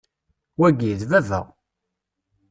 Wagi, 0.59 0.93
d 0.99 1.03
baba. 1.09 1.41